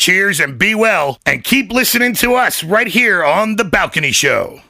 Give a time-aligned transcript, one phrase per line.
[0.00, 4.62] Cheers and be well, and keep listening to us right here on The Balcony Show.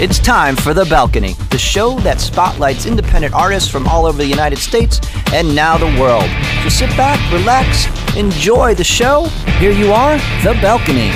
[0.00, 4.26] It's time for The Balcony, the show that spotlights independent artists from all over the
[4.26, 4.98] United States
[5.32, 6.28] and now the world.
[6.64, 9.26] So sit back, relax, enjoy the show.
[9.60, 11.10] Here you are, The Balcony.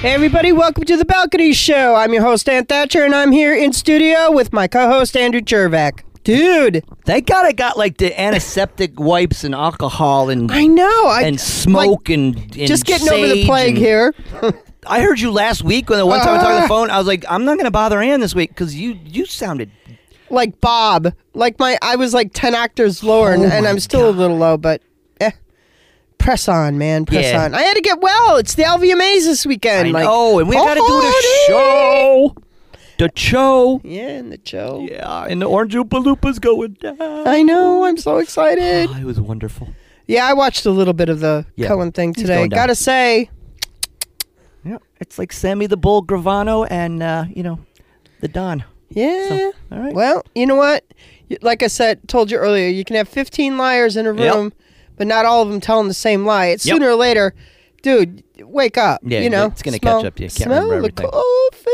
[0.00, 1.94] Hey everybody, welcome to the Balcony Show.
[1.94, 6.00] I'm your host, Ann Thatcher, and I'm here in studio with my co-host, Andrew Chervack.
[6.28, 11.06] Dude, Thank God I got like the antiseptic wipes and alcohol and I know.
[11.06, 14.14] I, and smoke like, and, and just getting over the plague and- here.
[14.86, 16.90] I heard you last week when the one time we talked on the phone.
[16.90, 19.70] I was like, I'm not going to bother Ann this week because you you sounded
[20.28, 21.14] like Bob.
[21.32, 24.36] Like my, I was like 10 octaves lower, and, Oh and I'm still a little
[24.36, 24.82] low, but
[25.22, 25.30] eh.
[26.18, 27.06] Press on, man.
[27.06, 27.46] Press Yeah.
[27.46, 27.54] on.
[27.54, 28.36] I had to get well.
[28.36, 29.88] It's the LVMAs this weekend.
[29.88, 32.34] I like, know, and we got to do the show.
[32.98, 33.80] The show.
[33.84, 34.86] Yeah, and the show.
[34.90, 36.96] Yeah, and the Orange Oompa Loompas going down.
[37.00, 37.84] I know.
[37.84, 38.90] I'm so excited.
[38.92, 39.68] Oh, it was wonderful.
[40.08, 42.36] Yeah, I watched a little bit of the Yeah, Cohen thing he's today.
[42.38, 42.56] going down.
[42.58, 43.30] Gotta say,
[44.64, 47.60] Yeah, it's like Sammy the Bull Gravano and uh, you know,
[48.20, 48.64] the Don.
[48.88, 49.28] yeah.
[49.28, 49.94] So, all right.
[49.94, 50.84] Well, you know what?
[51.42, 54.34] Like I said, told you earlier, you can have 15 liars in a Yep.
[54.34, 54.52] room,
[54.96, 56.46] but not all of them telling the same lie.
[56.46, 56.74] It's Yep.
[56.74, 57.34] sooner or later,
[57.82, 59.02] dude, wake up.
[59.04, 60.28] Yeah, you know, it's gonna smell- catch up to you.
[60.30, 61.10] Can't smell remember the everything.
[61.10, 61.67] coffee.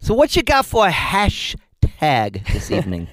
[0.00, 3.08] So what you got for a hashtag this evening?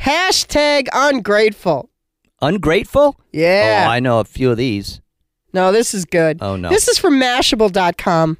[0.00, 1.90] Hashtag ungrateful.
[2.40, 3.16] Ungrateful?
[3.32, 3.86] Yeah.
[3.86, 5.00] Oh, I know a few of these.
[5.52, 6.38] No, this is good.
[6.40, 6.68] Oh, no.
[6.68, 8.36] This is from Mashable.com.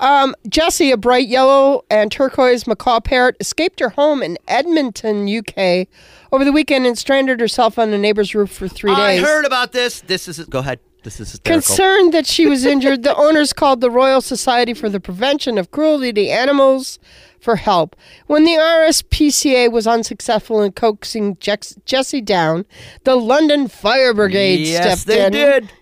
[0.00, 5.86] Um, Jessie, a bright yellow and turquoise macaw parrot, escaped her home in Edmonton, UK,
[6.32, 9.22] over the weekend and stranded herself on a neighbor's roof for three I days.
[9.22, 10.00] I heard about this.
[10.00, 10.80] This is go ahead.
[11.02, 11.62] This is hysterical.
[11.62, 15.70] Concerned that she was injured, the owners called the Royal Society for the Prevention of
[15.70, 16.98] Cruelty to Animals
[17.40, 17.96] for help.
[18.26, 22.66] When the RSPCA was unsuccessful in coaxing Jessie down,
[23.04, 25.32] the London Fire Brigade yes, stepped they in.
[25.32, 25.72] did.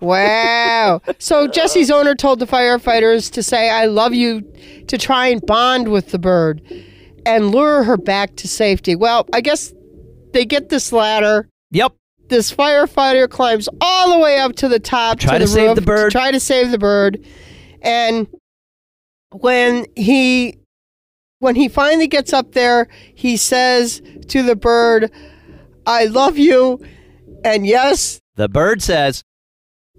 [0.00, 1.00] Wow.
[1.18, 4.42] So Jesse's owner told the firefighters to say, I love you,
[4.88, 6.62] to try and bond with the bird
[7.24, 8.96] and lure her back to safety.
[8.96, 9.72] Well, I guess
[10.32, 11.48] they get this ladder.
[11.70, 11.94] Yep.
[12.32, 15.68] This firefighter climbs all the way up to the top Try to to the save
[15.68, 16.10] roof the bird.
[16.12, 17.22] To try to save the bird.
[17.82, 18.26] And
[19.32, 20.56] when he
[21.40, 25.12] when he finally gets up there, he says to the bird,
[25.84, 26.82] I love you.
[27.44, 29.22] And yes, The bird says,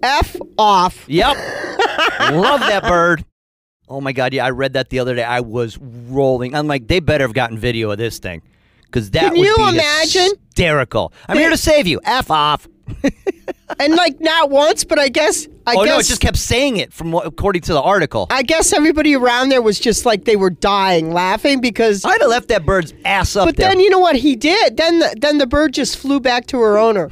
[0.02, 1.04] F off.
[1.06, 1.36] "Yep,
[2.32, 3.24] love that bird."
[3.88, 5.22] Oh my god, yeah, I read that the other day.
[5.22, 6.56] I was rolling.
[6.56, 8.42] I'm like, they better have gotten video of this thing,
[8.94, 10.30] because that Can would you be imagine?
[10.46, 11.12] hysterical.
[11.28, 12.00] I'm here to save you.
[12.04, 12.68] F off.
[13.80, 16.76] and like not once, but I guess I oh guess no, it just kept saying
[16.76, 18.28] it from what, according to the article.
[18.30, 22.04] I guess everybody around there was just like they were dying laughing because.
[22.04, 23.68] I'd have left that bird's ass up but there.
[23.68, 24.76] then you know what he did?
[24.76, 27.10] Then the, then the bird just flew back to her owner.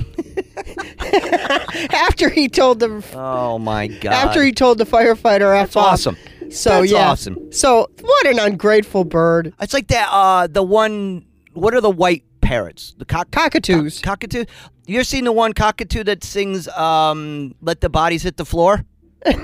[1.92, 4.12] after he told the oh my god.
[4.12, 5.92] after he told the firefighter F That's off.
[5.94, 6.16] awesome.
[6.50, 7.08] So That's yeah.
[7.08, 7.50] awesome.
[7.52, 9.54] So what an ungrateful bird.
[9.60, 10.08] It's like that.
[10.12, 11.24] Uh, the one.
[11.54, 12.94] What are the white parrots?
[12.98, 14.00] The cock Cockatoos.
[14.00, 14.44] cock- cockatoo.
[14.86, 18.84] You ever seen the one cockatoo that sings um, "Let the bodies hit the floor"?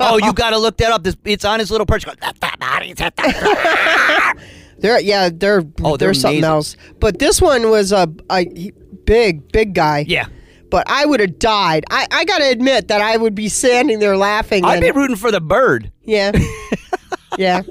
[0.00, 1.04] Oh, you got to look that up.
[1.04, 2.06] This it's on his little perch.
[2.06, 3.22] Goes, Let the bodies hit the
[4.34, 4.44] floor.
[4.78, 6.76] They're yeah, they're Oh, they're they're something else.
[7.00, 8.72] But this one was a, a
[9.04, 10.04] big big guy.
[10.08, 10.26] yeah,
[10.70, 11.84] But I would have died.
[11.90, 14.64] I, I got to admit that I would be standing there laughing.
[14.64, 15.92] I'd be rooting for the bird.
[16.02, 16.32] yeah.
[17.38, 17.62] yeah.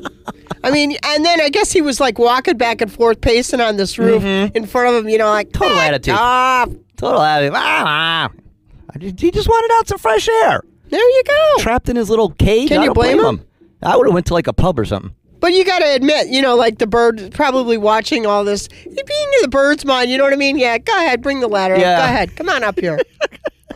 [0.63, 3.77] I mean, and then I guess he was like walking back and forth, pacing on
[3.77, 5.63] this roof in front of him, you know, like Mm-hmm.
[5.63, 6.15] Total attitude.
[6.17, 7.53] off." Total attitude.
[7.55, 8.97] Ah, ah.
[8.99, 10.61] He just wanted out some fresh air.
[10.89, 11.53] There you go.
[11.59, 12.69] Trapped in his little cage.
[12.69, 13.45] Can you don't blame him?
[13.83, 15.13] I would have went to like a pub or something.
[15.41, 18.67] But you got to admit, you know, like the bird probably watching all this.
[18.67, 20.57] Being in the bird's mind, you know what I mean?
[20.57, 21.75] Yeah, go ahead, bring the ladder.
[21.75, 21.81] up.
[21.81, 21.97] Yeah.
[21.97, 22.99] Go ahead, come on up here.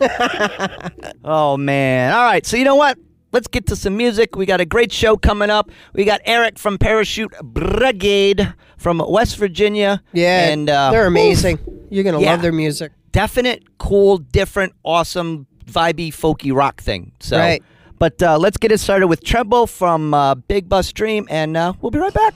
[1.22, 2.12] Oh man!
[2.14, 2.96] All right, so you know what?
[3.32, 4.36] Let's get to some music.
[4.36, 5.70] We got a great show coming up.
[5.94, 10.02] We got Eric from Parachute Brigade from West Virginia.
[10.12, 11.58] Yeah, and uh, they're amazing.
[11.90, 12.32] You're gonna Yeah.
[12.32, 12.92] love their music.
[13.12, 17.10] definite, cool, different, awesome, vibey, folky rock thing.
[17.18, 17.60] So, Right.
[17.98, 21.72] but uh, let's get it started with Tremble from uh, Big Bus Dream, and uh,
[21.80, 22.34] we'll be right back.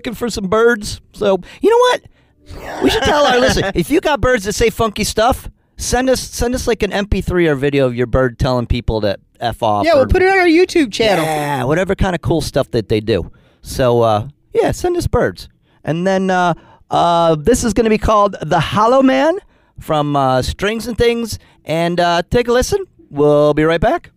[0.00, 1.00] Looking for some birds.
[1.12, 2.82] So, you know what?
[2.82, 3.64] We should tell our listen.
[3.74, 7.48] If you got birds that say funky stuff, send us send us like an MP3
[7.48, 9.84] or video of your bird telling people to f off.
[9.84, 11.24] Yeah, or- we'll put it on our YouTube channel.
[11.24, 13.30] Yeah, whatever kind of cool stuff that they do.
[13.60, 15.48] So, uh, yeah, send us birds.
[15.84, 16.54] And then uh,
[16.90, 19.38] uh, this is going to be called The Hollow Man
[19.78, 21.38] from uh, Strings and Things.
[21.66, 22.84] And uh, take a listen.
[23.10, 24.10] We'll be right back.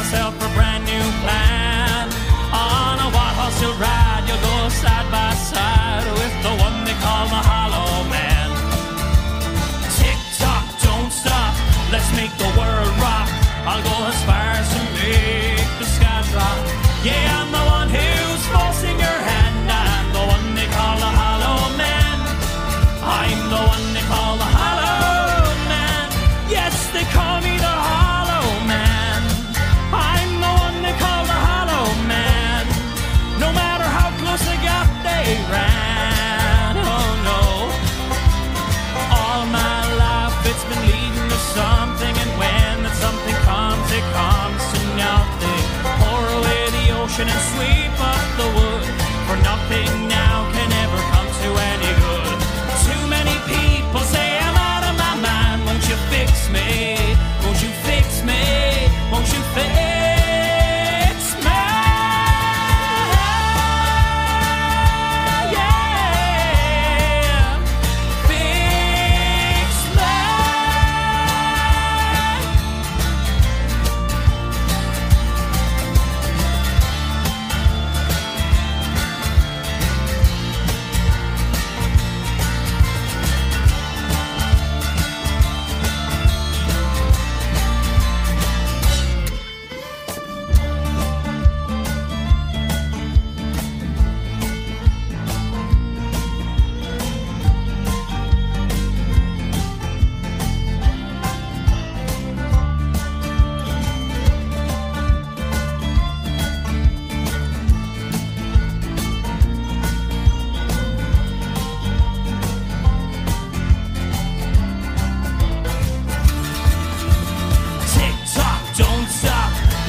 [0.00, 1.49] Myself a brand new plan.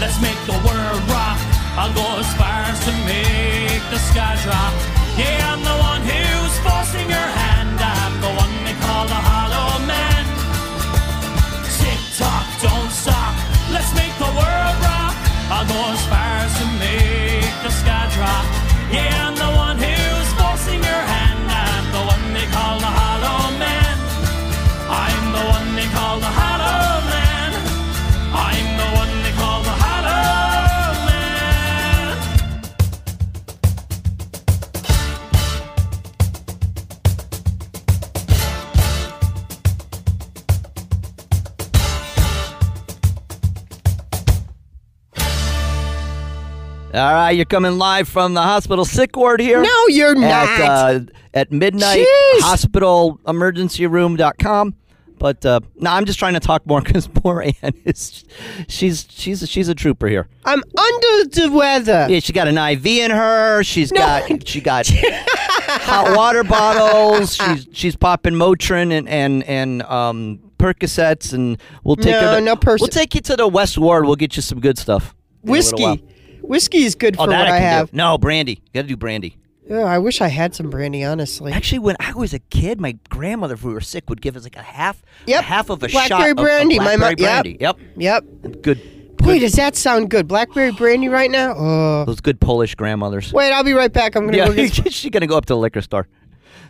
[0.02, 1.38] Let's make the world rock.
[1.78, 4.74] I'll go as far as to make the sky drop.
[5.16, 5.81] Yeah, I'm the
[47.32, 49.62] you're coming live from the hospital sick ward here.
[49.62, 50.48] No, you're not.
[50.48, 51.00] At, uh,
[51.34, 52.40] at midnight, Jeez.
[52.42, 54.76] hospitalemergencyroom.com.
[55.18, 58.24] But uh, no, I'm just trying to talk more because poor Ann is
[58.68, 60.28] she's she's she's a trooper here.
[60.46, 62.08] I'm under the weather.
[62.10, 63.62] Yeah, she got an IV in her.
[63.64, 64.00] She's No.
[64.00, 67.36] got she got hot water bottles.
[67.36, 72.36] She's she's popping Motrin and and and um Percocets, and we'll take No, her.
[72.40, 74.06] To, no Perc- We'll take you to the West Ward.
[74.06, 75.14] We'll get you some good stuff.
[75.44, 76.04] Whiskey.
[76.42, 77.92] Whiskey is good for Oh, that what I, I have.
[77.92, 77.98] do.
[77.98, 78.54] No, brandy.
[78.54, 79.38] You got to do brandy.
[79.70, 81.52] Oh, I wish I had some brandy, honestly.
[81.54, 84.44] Actually, when I was a kid, my grandmother, if we were sick, would give us
[84.44, 85.40] like a half, Yep.
[85.40, 86.78] a half of a Blackberry shot of- brandy.
[86.78, 87.44] Of, My blackberry yep.
[87.44, 87.58] brandy.
[87.62, 88.24] Yep.
[88.44, 88.62] Yep.
[88.64, 89.18] Good.
[89.18, 90.28] Boy, does that sound good.
[90.28, 91.54] Blackberry brandy right now?
[91.56, 92.06] Oh.
[92.06, 93.32] Those good Polish grandmothers.
[93.32, 94.16] Wait, I'll be right back.
[94.16, 96.08] I'm going to Yeah, go get she's gonna go up to the liquor store.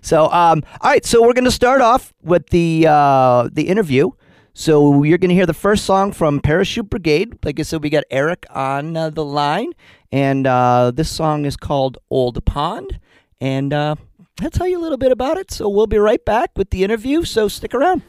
[0.01, 1.05] So, um, all right.
[1.05, 4.11] So we're gonna start off with the uh, the interview.
[4.53, 7.37] So you're gonna hear the first song from Parachute Brigade.
[7.43, 9.71] Like I said, we got Eric on uh, the line,
[10.11, 12.99] and uh, this song is called Old Pond,
[13.39, 13.95] and uh,
[14.41, 15.51] I'll tell you a little bit about it.
[15.51, 17.23] So we'll be right back with the interview.
[17.23, 18.01] So stick around.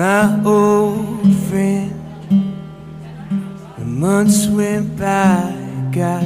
[0.00, 1.92] my old friend.
[3.76, 5.52] The months went by,
[5.92, 6.22] got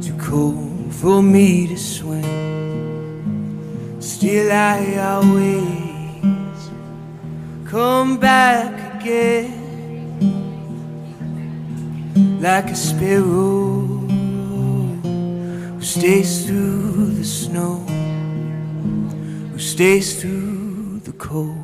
[0.00, 2.24] too cold for me to swim.
[4.00, 6.70] Still, I always
[7.66, 9.60] come back again
[12.40, 13.82] like a sparrow
[15.74, 17.74] who stays through the snow,
[19.52, 21.61] who stays through the cold.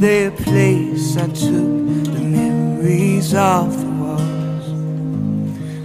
[0.00, 1.16] Their place.
[1.16, 1.70] I took
[2.14, 4.66] the memories off the walls.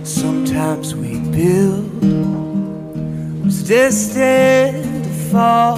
[0.07, 1.91] Sometimes we build
[3.43, 5.77] was destined to fall.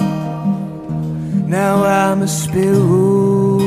[1.46, 3.58] Now I'm a sparrow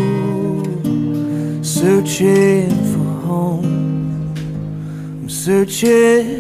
[1.62, 4.34] searching for home.
[5.22, 6.37] I'm searching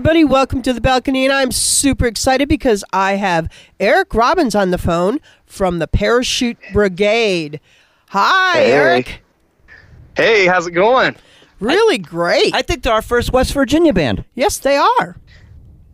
[0.00, 0.24] everybody.
[0.24, 4.78] Welcome to the balcony, and I'm super excited because I have Eric Robbins on the
[4.78, 7.60] phone from the Parachute Brigade.
[8.08, 8.72] Hi, Hey.
[8.72, 9.22] Eric.
[10.16, 11.16] Hey, how's it going?
[11.58, 12.54] Really great.
[12.54, 14.24] I think they're our first West Virginia band.
[14.34, 15.16] yes, they are.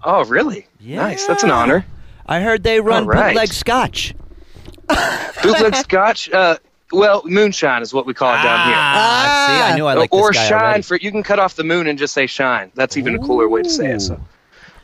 [0.05, 0.69] Oh, really?
[0.79, 0.99] Yeah.
[0.99, 1.27] Nice.
[1.27, 1.85] That's an honor.
[2.27, 3.31] I heard they run All right.
[3.31, 4.15] bootleg scotch.
[5.43, 6.31] Bootleg Scotch.
[6.31, 6.59] Uh,
[6.93, 8.77] well, moonshine is what we call it down here.
[8.77, 10.83] Ah, see, I knew I liked or this guy shine already.
[10.83, 12.71] for you can cut off the moon and just say shine.
[12.75, 14.01] That's even a cooler way to say it.
[14.01, 14.21] So,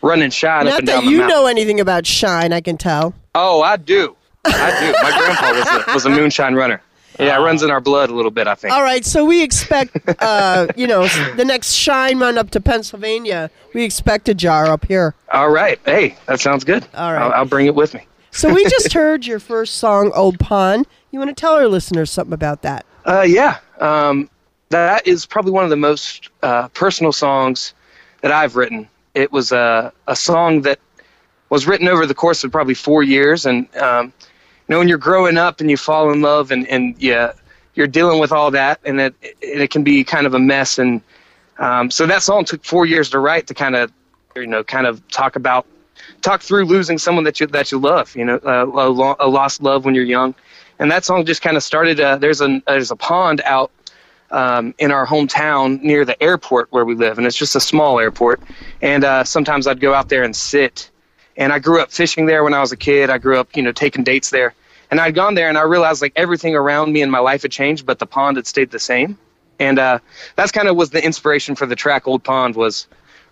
[0.02, 1.36] running shine up Not and that down the you mountain.
[1.38, 3.14] know anything about Shine, I can tell.
[3.34, 4.16] Oh, I do.
[4.44, 4.92] I do.
[5.02, 6.82] My grandpa was a, was a moonshine runner.
[7.20, 8.46] Yeah, it runs in our blood a little bit.
[8.46, 8.72] I think.
[8.72, 13.50] All right, so we expect, uh, you know, the next Shine run up to Pennsylvania.
[13.74, 15.14] We expect a jar up here.
[15.30, 15.78] All right.
[15.84, 16.84] Hey, that sounds good.
[16.94, 17.22] All right.
[17.22, 18.06] I'll, I'll bring it with me.
[18.32, 20.86] So we just heard your first song, Old Pond.
[21.12, 22.86] You want to tell our listeners something about that?
[23.04, 23.58] Uh, yeah.
[23.80, 24.30] Um,
[24.70, 27.74] that is probably one of the most uh, personal songs
[28.22, 28.88] that I've written.
[29.14, 30.80] It was a a song that
[31.50, 34.96] was written over the course of probably four years, and um, you know when you're
[34.96, 37.32] growing up and you fall in love and and yeah,
[37.74, 40.78] you're dealing with all that, and it it can be kind of a mess.
[40.78, 41.02] And
[41.58, 43.92] um, so that song took four years to write to kind of
[44.34, 45.66] you know kind of talk about
[46.22, 48.16] talk through losing someone that you that you love.
[48.16, 50.34] You know, uh, a, a lost love when you're young,
[50.82, 52.00] and that song just kind of started.
[52.00, 53.70] Uh, there's a there's a pond out
[54.32, 58.00] um, in our hometown near the airport where we live, and it's just a small
[58.00, 58.40] airport.
[58.82, 60.90] And uh, sometimes I'd go out there and sit.
[61.36, 63.10] And I grew up fishing there when I was a kid.
[63.10, 64.54] I grew up, you know, taking dates there.
[64.90, 67.52] And I'd gone there, and I realized like everything around me in my life had
[67.52, 69.16] changed, but the pond had stayed the same.
[69.60, 70.00] And uh,
[70.34, 72.88] that's kind of was the inspiration for the track "Old Pond." Was,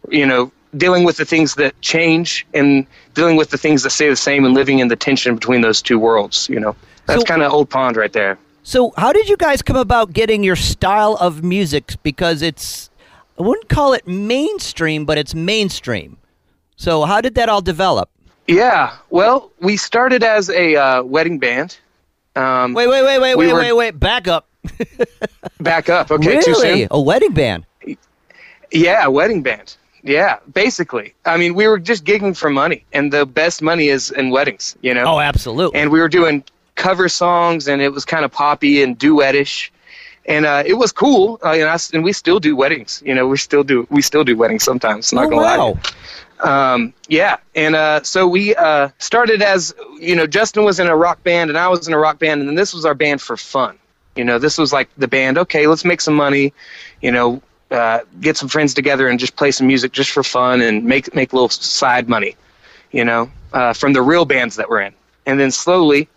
[0.08, 4.08] you know, dealing with the things that change and dealing with the things that stay
[4.08, 6.48] the same, and living in the tension between those two worlds.
[6.48, 6.76] You know,
[7.10, 8.38] that's So- kind of "Old Pond" right there.
[8.62, 11.94] So, how did you guys come about getting your style of music?
[12.02, 12.90] Because it's,
[13.38, 16.18] I wouldn't call it mainstream, but it's mainstream.
[16.76, 18.10] So, how did that all develop?
[18.46, 21.78] Yeah, well, we started as a uh, wedding band.
[22.36, 24.00] Um, Wait, wait, wait, wait, We wait, were- wait, wait.
[24.00, 24.46] Back up.
[25.60, 26.10] back up.
[26.10, 26.80] Okay, too really?
[26.80, 26.88] soon.
[26.90, 27.64] A wedding band.
[28.72, 29.76] Yeah, a wedding band.
[30.02, 31.14] Yeah, basically.
[31.26, 34.76] I mean, we were just gigging for money, and the best money is in weddings,
[34.82, 35.04] you know.
[35.04, 35.78] Oh, absolutely.
[35.80, 36.44] And we were doing
[36.80, 39.70] cover songs, and it was kind of poppy and duetish,
[40.26, 41.38] and uh, it was cool.
[41.44, 43.02] Uh, and, I, and we still do weddings.
[43.04, 45.12] You know, we still do we still do weddings sometimes.
[45.12, 45.58] Not oh, gonna lie.
[45.58, 45.78] wow.
[46.42, 50.96] Um, yeah, and uh, so we uh, started as you know, Justin was in a
[50.96, 53.20] rock band and I was in a rock band, and then this was our band
[53.20, 53.78] for fun.
[54.16, 55.38] You know, this was like the band.
[55.38, 56.52] Okay, let's make some money.
[57.02, 60.62] You know, uh, get some friends together and just play some music just for fun
[60.62, 62.36] and make make a little side money.
[62.90, 64.94] You know, uh, from the real bands that we're in,
[65.26, 66.08] and then slowly,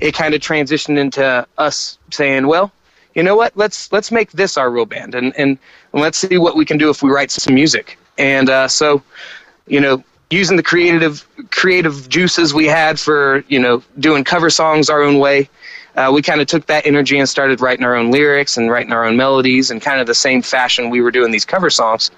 [0.00, 2.72] it kind of transitioned into us saying, well.
[3.16, 3.56] You know what?
[3.56, 5.56] Let's let's make this our real band, and and,
[5.92, 7.96] let's see what we can do if we write some music.
[8.18, 9.04] And uh, so,
[9.68, 14.90] you know, using the creative creative juices we had for you know doing cover songs
[14.90, 15.48] our own way,
[15.96, 18.92] uh, we kind of took that energy and started writing our own lyrics and writing
[18.92, 22.10] our own melodies and kind of the same fashion we were doing these cover songs,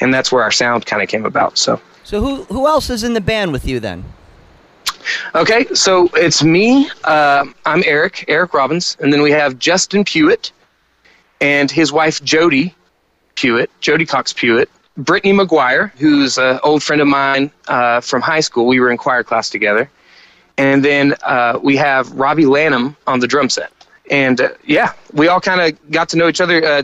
[0.00, 1.58] and that's where our sound kind of came about.
[1.58, 1.80] So.
[2.04, 4.04] So, who who else is in the band with you then?
[5.34, 6.88] Okay, so it's me.
[7.04, 10.52] Uh, I'm Eric, Eric Robbins, and then we have Justin Pewitt
[11.40, 12.74] and his wife Jody
[13.34, 18.40] Pewitt, Jody Cox Pewitt, Brittany McGuire, who's an old friend of mine uh, from high
[18.40, 18.66] school.
[18.66, 19.88] We were in choir class together,
[20.56, 23.72] and then uh, we have Robbie Lanham on the drum set.
[24.10, 26.64] And uh, yeah, we all kind of got to know each other.
[26.64, 26.82] Uh,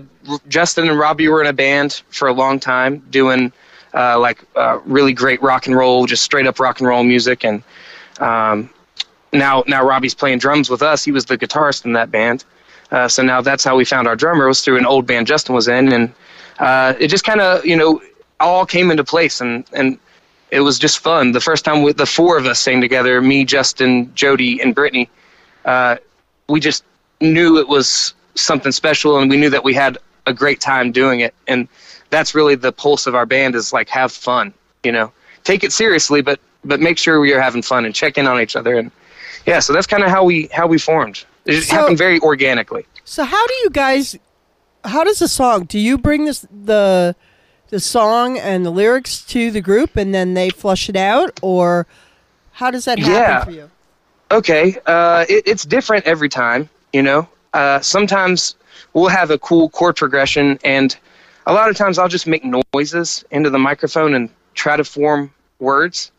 [0.49, 3.53] Justin and Robbie were in a band for a long time, doing
[3.95, 4.45] uh, like
[4.85, 7.45] really great rock and roll, just straight up rock and roll music.
[7.45, 7.63] And
[8.20, 8.70] um,
[9.33, 11.05] now, now Robbie's playing drums with us.
[11.05, 12.44] He was the guitarist in that band.
[12.90, 15.55] Uh, so now that's how we found our drummer was through an old band Justin
[15.55, 16.12] was in, and
[16.59, 18.00] uh, it just kind of you know
[18.38, 19.98] all came into place, and and
[20.50, 21.33] it was just fun.
[21.33, 25.09] The first time we, the four of us sang together, me, Justin, Jody, and Brittany,
[25.64, 25.96] uh,
[26.48, 26.85] we just
[27.20, 31.20] knew it was something special, and we knew that we had a great time doing
[31.20, 31.66] it, and
[32.11, 35.11] that's really the pulse of our band is like have fun, you know,
[35.42, 38.40] take it seriously, but but make sure we are having fun and check in on
[38.40, 38.90] each other, and
[39.46, 41.24] yeah, so that's kind of how we how we formed.
[41.44, 42.87] It just So- happened very organically.
[43.05, 44.16] So how do you guys?
[44.85, 45.64] How does the song?
[45.64, 47.14] Do you bring this the
[47.70, 51.87] the song and the lyrics to the group, and then they flush it out, or
[52.53, 53.44] how does that happen Yeah.
[53.44, 53.70] for you?
[54.31, 58.55] okay uh, it, it's different every time you know uh, sometimes
[58.94, 60.96] we'll have a cool chord progression and
[61.46, 62.42] a lot of times i'll just make
[62.74, 66.11] noises into the microphone and try to form words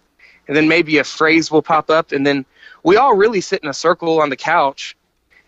[0.47, 2.45] and then maybe a phrase will pop up and then
[2.83, 4.95] we all really sit in a circle on the couch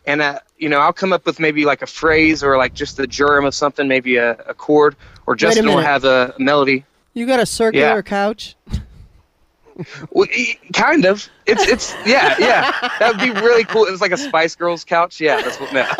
[0.06, 2.98] and uh, you know i'll come up with maybe like a phrase or like just
[2.98, 4.96] the germ of something maybe a, a chord
[5.28, 6.84] or justin will have a melody
[7.14, 8.02] You got a circular Yeah.
[8.02, 8.56] couch.
[10.10, 10.28] Well,
[10.74, 11.30] kind of.
[11.46, 12.72] It's it's yeah yeah.
[12.98, 13.86] That would be really cool.
[13.86, 15.22] It's like a Spice Girls couch.
[15.22, 15.72] Yeah, that's what.
[15.72, 15.86] No.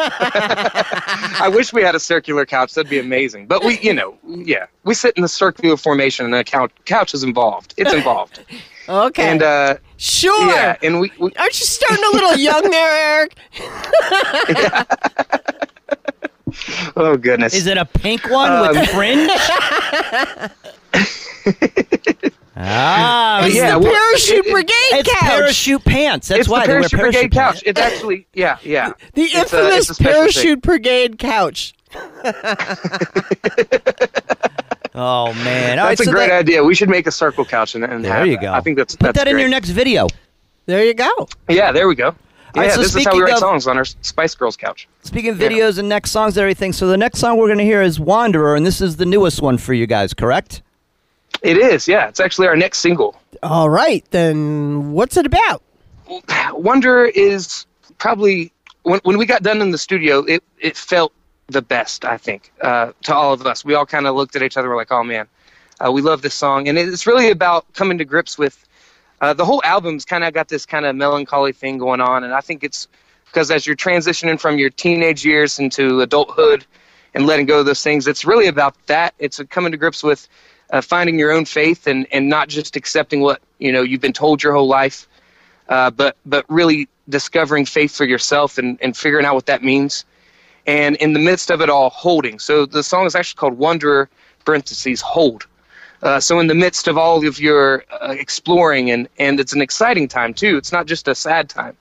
[1.40, 2.74] I wish we had a circular couch.
[2.74, 3.46] That'd be amazing.
[3.46, 7.14] But we, you know, yeah, we sit in the circular formation, and a couch couch
[7.14, 7.76] is involved.
[7.78, 8.44] It's involved.
[8.90, 9.24] Okay.
[9.30, 10.50] And uh, sure.
[10.50, 13.36] yeah, and we, we Aren't you starting a little young there, Eric?
[16.96, 17.54] oh goodness.
[17.54, 19.30] Is it a pink one Um, with fringe?
[22.56, 25.20] ah, It's yeah, the well, parachute it- it- brigade it's couch.
[25.30, 26.28] parachute pants.
[26.30, 27.64] That's it's why the parachute parachute brigade couch.
[27.66, 28.94] It's actually yeah yeah.
[29.14, 30.14] the It's infamous a special thing.
[30.34, 31.74] parachute brigade couch.
[35.00, 36.64] Oh man, All That's right, a so great that- idea.
[36.64, 38.42] We should make a circle couch and, and There have you that.
[38.42, 38.52] go.
[38.54, 39.42] I think that's Put that's that in great.
[39.42, 40.08] your next video.
[40.66, 41.28] There you go.
[41.48, 42.08] Yeah, there we go.
[42.08, 42.16] All
[42.56, 44.88] right, yeah, so this is how we write of- songs on our Spice Girls couch.
[45.04, 47.64] Speaking of videos and next songs and everything, so the next song we're going to
[47.64, 50.64] hear is Wanderer, and this is the newest one for you guys, correct?
[51.44, 52.08] It is, yeah.
[52.08, 53.16] It's actually our next single.
[53.44, 55.62] All right, then what's it about?
[56.54, 57.66] Wanderer is
[58.00, 58.52] probably
[58.84, 61.14] when when we got done in the studio, it it felt
[61.48, 62.06] the best.
[62.06, 64.70] I think uh, to all of us, we all kind of looked at each other.
[64.70, 65.28] We're like, oh man,
[65.86, 68.66] uh, we love this song, and it's really about coming to grips with
[69.22, 72.34] uh, the whole album's kind of got this kind of melancholy thing going on, and
[72.34, 72.88] I think it's
[73.26, 76.66] because as you're transitioning from your teenage years into adulthood
[77.14, 79.14] and letting go of those things, it's really about that.
[79.20, 80.28] It's coming to grips with
[80.72, 84.14] uh, finding your own faith and and not just accepting what you know you've been
[84.14, 85.08] told your whole life
[85.70, 90.06] uh, but but really discovering faith for yourself and, and figuring out what that means.
[90.68, 92.40] And in the midst of it all, holding.
[92.40, 94.10] So the song is actually called Wanderer,
[94.46, 95.48] parentheses, hold.
[96.04, 99.62] Uh, so in the midst of all of your uh, exploring, and, and it's an
[99.62, 100.58] exciting time too.
[100.58, 101.76] It's not just a sad time,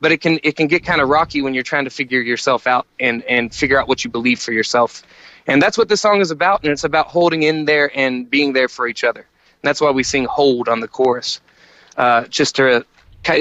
[0.00, 2.66] but it can it can get kind of rocky when you're trying to figure yourself
[2.66, 5.02] out and and figure out what you believe for yourself.
[5.48, 6.62] And that's what the song is about.
[6.62, 9.20] And it's about holding in there and being there for each other.
[9.20, 11.40] And that's why we sing hold on the chorus
[11.96, 12.84] uh, just to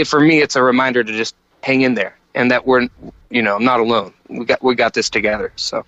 [0.06, 2.88] for me it's a reminder to just hang in there and that we're
[3.30, 5.84] you know not alone we got we got this together so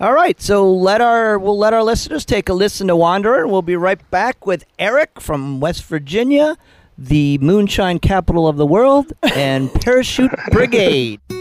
[0.00, 3.46] All right, so let our we'll let our listeners take a listen to Wanderer.
[3.48, 6.56] We'll be right back with Eric from West Virginia,
[6.96, 11.20] the moonshine capital of the world, and Parachute Brigade.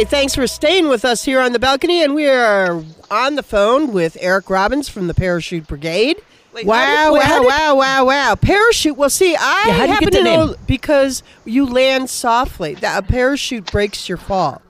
[0.00, 3.42] Okay, thanks for staying with us here on the balcony, and we are on the
[3.42, 6.16] phone with Eric Robbins from the Parachute Brigade.
[6.54, 8.34] Wait, wow, did- wait, wow, did- wow, wow, wow.
[8.34, 8.96] Parachute.
[8.96, 10.54] Well, see, I Yeah, happen get to the know name?
[10.66, 12.76] because you land softly.
[12.76, 14.62] That a parachute breaks your fall.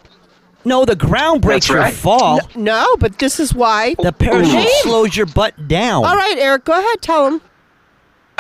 [0.64, 2.40] No, the ground breaks That's your fall.
[2.56, 3.94] No, but this is why.
[4.02, 4.66] The parachute Name.
[4.82, 6.04] slows your butt down.
[6.06, 7.02] All right, Eric, go ahead.
[7.02, 7.40] Tell him.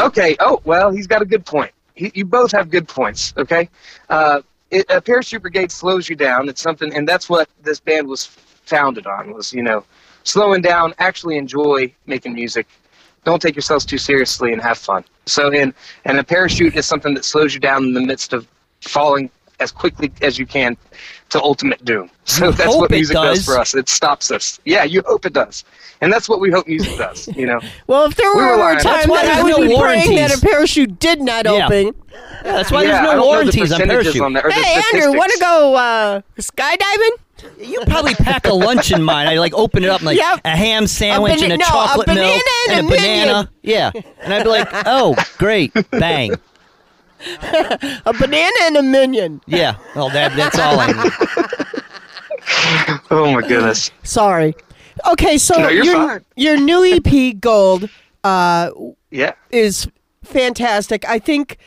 [0.00, 0.34] Okay.
[0.40, 1.70] Oh, well, he's got a good point.
[1.94, 3.32] He, you both have good points.
[3.36, 3.68] Okay.
[4.08, 6.48] Uh, it, a parachute brigade slows you down.
[6.48, 9.32] It's something, and that's what this band was founded on.
[9.32, 9.84] Was you know,
[10.24, 10.94] slowing down.
[10.98, 12.66] Actually, enjoy making music.
[13.24, 15.04] Don't take yourselves too seriously and have fun.
[15.26, 18.46] So, and and a parachute is something that slows you down in the midst of
[18.80, 19.30] falling
[19.60, 20.76] as quickly as you can
[21.30, 22.10] to ultimate doom.
[22.30, 23.38] So You that's what music does.
[23.38, 23.44] does.
[23.46, 23.74] for us.
[23.74, 24.60] It stops us.
[24.64, 25.64] Yeah, you hope it does,
[26.00, 27.28] and that's what we hope music does.
[27.36, 27.60] You know.
[27.88, 30.14] Well, if there We were rely a on- time that I would no be praying
[30.16, 31.66] that a parachute did not Yeah.
[31.66, 31.86] open.
[32.12, 34.22] Yeah, that's why yeah, there's no don't the warranties on percentages parachute.
[34.22, 37.10] on there, or the Hey, Andrew, want to go uh, skydiving?
[37.58, 39.26] You probably pack a lunch in mine.
[39.26, 40.40] I like open it up like Yep.
[40.44, 43.26] a ham sandwich bana- and a no, chocolate banana milk and and a a banana.
[43.26, 43.48] minion.
[43.62, 43.90] Yeah,
[44.22, 46.34] and I'd be like, oh, great, bang.
[48.06, 49.40] A banana and a minion.
[49.46, 51.12] Yeah, well, that, that's all I need.
[53.10, 53.90] Oh my goodness.
[54.02, 54.54] Sorry.
[55.10, 56.24] Okay, so No, you're your fine.
[56.36, 57.88] your new EP Gold
[58.24, 58.70] uh,
[59.10, 59.32] Yeah.
[59.50, 59.88] is
[60.24, 61.08] fantastic.
[61.08, 61.58] I think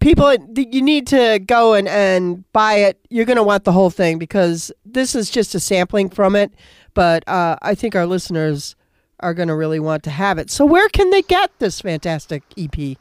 [0.00, 2.98] people you need to go and, and buy it.
[3.10, 6.52] You're going to want the whole thing because this is just a sampling from it,
[6.94, 8.74] but uh, I think our listeners
[9.20, 10.50] are going to really want to have it.
[10.50, 12.96] So where can they get this fantastic EP?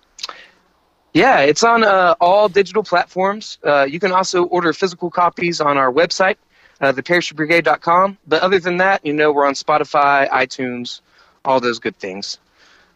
[1.16, 3.58] Yeah, it's on uh, all digital platforms.
[3.64, 6.36] Uh, you can also order physical copies on our website,
[6.82, 8.18] uh, theparachutebrigade.com.
[8.28, 11.00] But other than that, you know, we're on Spotify, iTunes,
[11.46, 12.38] all those good things.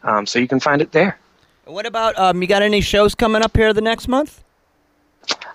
[0.04, 1.18] Um, so you can find it there.
[1.64, 2.42] What about um?
[2.42, 4.44] You got any shows coming up here the next month?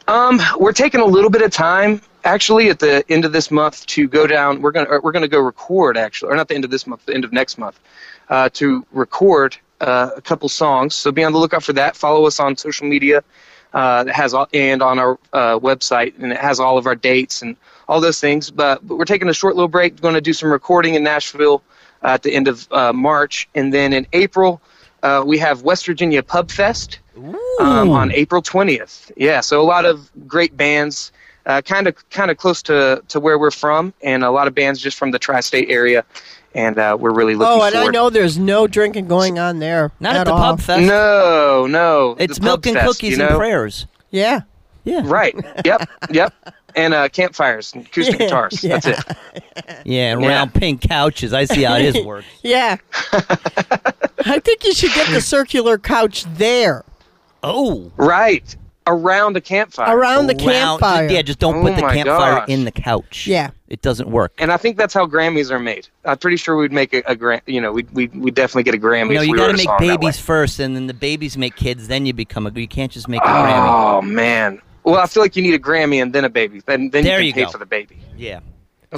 [0.09, 3.85] Um, we're taking a little bit of time actually at the end of this month
[3.89, 4.63] to go down.
[4.63, 7.13] We're gonna we're gonna go record actually, or not the end of this month, the
[7.13, 7.79] end of next month,
[8.31, 10.95] uh, to record uh, a couple songs.
[10.95, 11.97] So be on the lookout for that.
[11.97, 13.23] Follow us on social media.
[13.75, 16.95] Uh, that has all, and on our uh, website, and it has all of our
[16.95, 17.57] dates and
[17.89, 18.49] all those things.
[18.49, 20.01] But, but we're taking a short little break.
[20.01, 21.61] Going to do some recording in Nashville
[22.05, 24.63] uh, at the end of uh, March, and then in April
[25.03, 27.01] uh, we have West Virginia Pub Fest
[27.59, 29.11] um, on April 20th.
[29.17, 31.11] Yeah, so a lot of great bands,
[31.45, 34.81] kind of kind of close to, to where we're from, and a lot of bands
[34.81, 36.05] just from the tri-state area,
[36.55, 39.91] and uh, we're really looking Oh, and I know there's no drinking going on there.
[40.01, 40.39] Not at, the all.
[40.39, 40.83] pub fest.
[40.87, 43.87] No, no, it's the milk and Fest, cookies you and prayers.
[44.11, 44.41] Yeah.
[44.85, 45.35] Yeah, Right.
[45.65, 45.89] Yep.
[46.11, 46.35] yep.
[46.77, 48.63] And uh, campfires, and acoustic Yeah, guitars.
[48.65, 48.79] yeah.
[48.79, 49.17] That's it.
[49.87, 50.29] yeah, and Yeah.
[50.29, 51.33] round pink couches.
[51.33, 52.27] I see how his works.
[52.43, 52.77] Yeah.
[54.27, 56.85] I think you should get the circular couch there.
[57.43, 58.55] Oh, Right.
[58.87, 59.97] Around the campfire.
[59.97, 61.09] Around the round- campfire.
[61.09, 62.49] Yeah, just don't Oh put the campfire gosh.
[62.51, 63.27] in the couch.
[63.27, 63.51] Yeah.
[63.75, 64.33] It doesn't work.
[64.39, 65.89] and I think that's how Grammys are made.
[66.05, 67.41] I'm pretty sure we'd make a, a gram.
[67.47, 69.15] You know, we'd we would definitely get a Grammy.
[69.15, 69.97] No, if you we got to make song that way.
[69.97, 71.89] babies first, and then the babies make kids.
[71.89, 72.51] Then you become a.
[72.53, 73.97] You can't just make a Grammy.
[73.99, 74.63] Oh man.
[74.85, 76.61] Well, I feel like you need a Grammy and then a baby.
[76.65, 77.51] Then then There you you can pay go.
[77.53, 77.99] for the baby.
[78.17, 78.41] Yeah.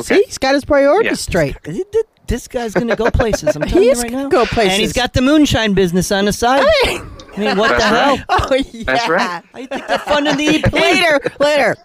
[0.02, 1.16] See, he's got his priorities Yeah.
[1.16, 1.56] straight.
[2.28, 3.54] This guy's gonna go places.
[3.54, 4.28] I'm telling you He's right gonna now.
[4.28, 4.72] go places.
[4.72, 6.64] And he's got the moonshine business on the side.
[6.66, 7.00] I
[7.38, 8.18] mean, what That's the hell?
[8.28, 8.82] Oh yeah.
[8.84, 9.42] That's right.
[9.54, 10.72] I think they're funding the EP?
[10.72, 11.76] Later, later.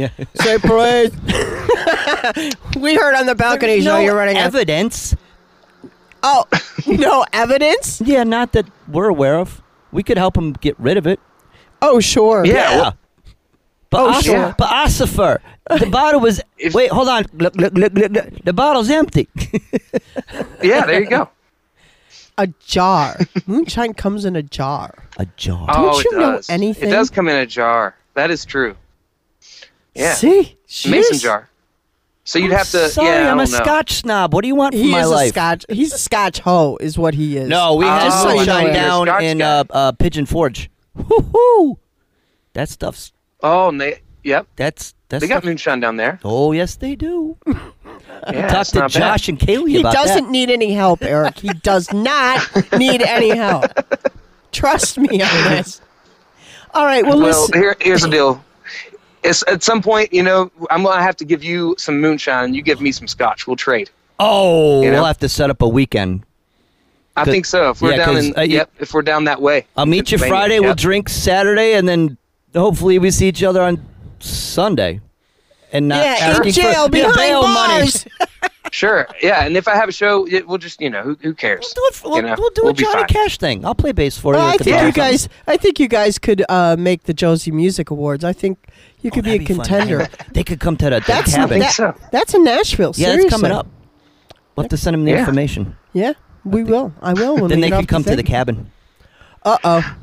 [0.00, 0.08] Yeah.
[0.34, 1.10] Say praise.
[2.76, 4.36] we heard on the balcony There's no you're running.
[4.36, 5.14] a- evidence.
[6.22, 6.46] oh,
[6.86, 8.00] no evidence?
[8.00, 9.60] Yeah, not that we're aware of.
[9.92, 11.20] We could help him get rid of it.
[11.82, 12.44] Oh, sure.
[12.46, 12.76] Yeah.
[12.76, 12.98] well,
[13.90, 14.54] But Oh, Os- sure.
[14.56, 15.38] But Ossifer,
[15.78, 16.40] the bottle was.
[16.56, 17.24] If- wait, hold on.
[17.34, 18.44] Look, look, look, look, look.
[18.44, 19.28] The bottle's empty.
[20.62, 20.86] yeah.
[20.86, 21.28] There you go.
[22.38, 23.18] A jar.
[23.46, 24.94] Moonshine comes in a jar.
[25.18, 25.66] a jar.
[25.68, 26.88] Oh, Don't oh, you it know anything?
[26.88, 27.94] It does come in a jar.
[28.14, 28.74] That is true.
[29.94, 30.14] Yeah.
[30.14, 30.56] See?
[30.88, 31.48] Mason jar.
[32.24, 32.88] So you'd I'm have to.
[32.90, 33.64] Sorry, yeah, I I'm a don't know.
[33.64, 34.34] Scotch snob.
[34.34, 35.26] What do you want from He my is life?
[35.26, 35.66] a scotch.
[35.68, 37.48] He's a scotch hoe, is what he is.
[37.48, 39.44] No, we had Oh, I know moonshine you're a down Scotch in guy.
[39.58, 40.70] uh, uh, Pigeon Forge.
[40.94, 41.78] Woo-hoo!
[42.52, 43.12] That stuff's
[43.42, 44.02] Oh, and they.
[44.22, 44.46] Yep.
[44.56, 45.22] that's that's.
[45.22, 46.20] They got moonshine down there.
[46.22, 47.36] Oh yes, they do.
[48.30, 48.98] Yeah, Talk it's to not bad.
[49.00, 50.30] Josh and Kaylee He about doesn't that.
[50.30, 51.38] need any help, Eric.
[51.38, 52.46] He does not
[52.78, 53.64] need any help.
[54.52, 55.80] Trust me on this.
[56.74, 57.02] All right.
[57.02, 57.58] Well, Well, listen.
[57.58, 58.44] here, here's the deal.
[59.22, 62.56] It's, at some point, you know, I'm gonna have to give you some moonshine, and
[62.56, 63.46] you give me some scotch.
[63.46, 63.90] We'll trade.
[64.18, 64.98] Oh, You know?
[64.98, 66.24] we'll have to set up a weekend.
[67.16, 67.70] I think so.
[67.70, 69.66] If we're Yeah, down 'cause, in, uh, yep, if we're down that way.
[69.76, 70.60] I'll meet you Pennsylvania, Friday.
[70.60, 72.16] We'll drink Saturday, and then
[72.54, 73.82] hopefully we see each other on
[74.20, 75.00] Sunday.
[75.72, 77.80] And not Yeah, in jail for behind bail money.
[77.82, 78.06] bars.
[78.72, 79.08] Sure.
[79.20, 81.74] Yeah, and if I have a show, it, we'll just you know who, who cares?
[81.76, 82.02] We'll do it.
[82.04, 83.06] We'll, You know, we'll do we'll a be Johnny fine.
[83.08, 83.64] Cash thing.
[83.64, 84.38] I'll play bass for you.
[84.38, 85.28] Well, I think you guys.
[85.48, 88.22] I think you guys could uh, make the Josie Music Awards.
[88.22, 88.58] I think
[89.02, 89.64] you could Oh, be a that'd fun.
[89.66, 90.08] contender.
[90.32, 91.48] They could come to the, the That's cabin.
[91.48, 91.94] think that- so.
[92.12, 92.92] That's in Nashville.
[92.96, 93.26] yeah, seriously.
[93.26, 93.66] it's coming up.
[94.56, 95.20] We'll have to send them the Yeah.
[95.20, 95.76] information.
[95.92, 96.12] Yeah,
[96.44, 96.92] we will.
[97.00, 97.36] I will.
[97.36, 98.70] When Then they could off come to the cabin.
[99.44, 99.96] Uh oh.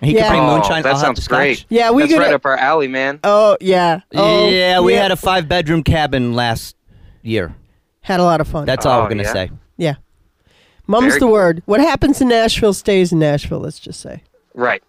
[0.00, 0.22] He Yeah.
[0.22, 1.38] could bring Oh, that I'll sounds the scotch.
[1.38, 1.64] great.
[1.68, 2.24] Yeah, we That's gonna.
[2.26, 3.18] right up our alley, man.
[3.24, 4.00] Oh yeah.
[4.14, 6.76] Oh, yeah, we had a five bedroom cabin last
[7.22, 7.54] year.
[8.02, 8.64] had a lot of fun.
[8.64, 9.32] That's all Oh, we're gonna yeah?
[9.32, 9.50] say.
[9.76, 9.94] yeah.
[10.86, 11.62] Mum's Very the word.
[11.66, 13.58] What happens in Nashville stays in Nashville.
[13.60, 14.22] Let's just say.
[14.54, 14.82] Right.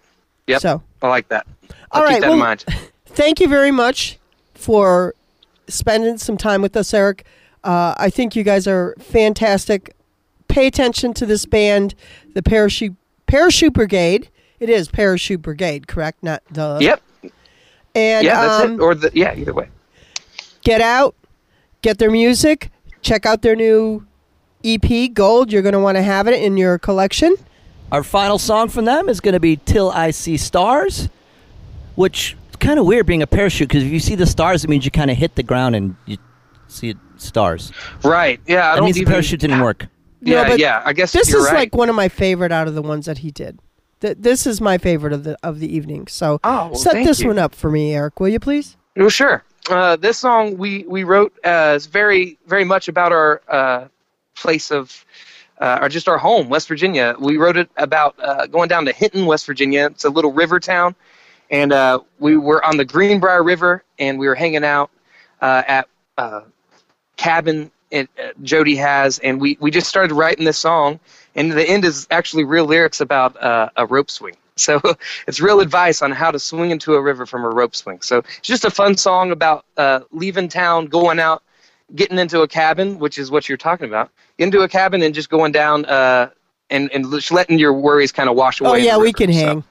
[0.47, 0.61] Yep.
[0.61, 1.45] So, I like that.
[1.91, 2.65] I'll All keep right, that well- in mind.
[3.09, 4.17] thank you very much
[4.53, 5.13] for
[5.67, 7.25] spending some time with us, Eric.
[7.63, 9.95] Uh, I think you guys are fantastic.
[10.47, 11.95] Pay attention to this band,
[12.33, 12.95] the Parachute
[13.27, 14.29] Parachute Brigade.
[14.59, 16.23] It is Parachute Brigade, correct?
[16.23, 16.77] Not the.
[16.81, 17.01] Yep.
[17.95, 18.79] And Yeah, that's um, it.
[18.81, 19.69] Or the yeah, either way.
[20.63, 21.15] get out,
[21.81, 24.05] get their music, check out their new
[24.63, 25.51] EP, Gold.
[25.51, 27.35] You're going to want to have it in your collection.
[27.91, 31.09] Our final song from them is going to be "Till I See Stars,"
[31.95, 34.69] which is kind of weird being a parachute because if you see the stars, it
[34.69, 36.17] means you kind of hit the ground and you
[36.67, 37.71] see stars.
[38.03, 38.39] Right.
[38.47, 38.57] Yeah.
[38.57, 39.87] I That don't means the parachute didn't work.
[40.21, 40.43] Yeah.
[40.43, 40.81] No, but yeah.
[40.85, 41.55] I guess This you're is right.
[41.55, 43.59] like one of my favorite out of the ones that he did.
[44.01, 46.07] Th- this is my favorite of the of the evening.
[46.07, 47.27] So Oh, well, set this you.
[47.27, 48.19] one up for me, Eric.
[48.19, 48.77] Will you please?
[48.95, 49.43] Well, sure.
[49.69, 53.87] Uh, this song we we wrote uh, is very very much about our uh,
[54.35, 55.05] place of.
[55.61, 57.13] Uh, or just our home, West Virginia.
[57.19, 59.87] We wrote it about uh, going down to Hinton, West Virginia.
[59.87, 60.95] It's a little river town,
[61.49, 64.89] and uh, we were on the Greenbrier River, and we were hanging out
[65.41, 65.87] uh, at
[66.17, 66.41] uh,
[67.17, 70.99] cabin it, uh, Jody has, and we we just started writing this song.
[71.35, 74.35] And the end is actually real lyrics about uh, a rope swing.
[74.59, 74.81] So
[75.25, 78.01] it's real advice on how to swing into a river from a rope swing.
[78.01, 81.43] So it's just a fun song about uh, leaving town, going out,
[81.95, 85.29] getting into a cabin, which is what you're talking about, into a cabin and just
[85.29, 86.31] going down uh,
[86.69, 88.69] and and letting your worries kind of wash away.
[88.69, 89.17] Oh in the yeah, we river.
[89.17, 89.63] can So, hang.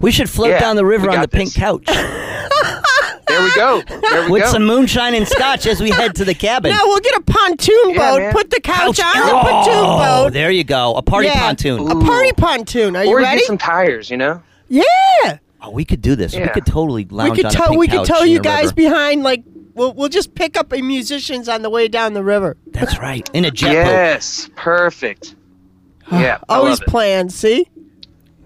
[0.00, 1.84] We should float Yeah, down the river on the got pink couch
[3.28, 3.82] there we go.
[3.82, 4.50] There we with go.
[4.52, 6.70] some moonshine and scotch as we head to the cabin.
[6.70, 8.18] No, we'll get a pontoon Yeah, boat.
[8.20, 8.32] man.
[8.32, 10.32] Put the couch, Couch- on the oh, pontoon Oh, boat.
[10.32, 10.94] there you go.
[10.94, 11.90] A party Yeah, pontoon.
[11.90, 12.96] A party pontoon.
[12.96, 13.38] Are you or ready?
[13.40, 14.42] get some tires, you know.
[14.68, 15.38] yeah.
[15.60, 16.34] Oh, we could do this.
[16.36, 17.66] We could totally We lounge could on a tow.
[17.68, 18.74] pink We could couch tow you guys river.
[18.76, 19.22] behind.
[19.24, 19.42] Like
[19.74, 22.56] we'll we'll just pick up a musicians on the way down the river.
[22.68, 23.28] That's right.
[23.34, 23.90] In a jet boat.
[23.90, 25.34] Yes, perfect.
[26.12, 27.32] Yeah, I Always love planned.
[27.32, 27.68] See.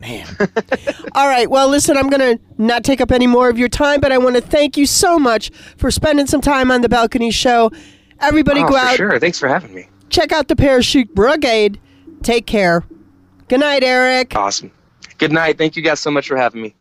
[0.00, 0.26] Man.
[1.14, 1.50] All right.
[1.50, 4.18] Well, listen, I'm going to not take up any more of your time, but I
[4.18, 7.70] want to thank you so much for spending some time on the Balcony Show.
[8.20, 9.18] Everybody Oh, go out, sure.
[9.18, 9.88] Thanks for having me.
[10.08, 11.78] check out the Parachute Brigade.
[12.22, 12.84] Take care.
[13.48, 14.34] Good night, Eric.
[14.36, 14.70] Awesome.
[15.18, 15.58] Good night.
[15.58, 16.74] Thank you guys so much for having me.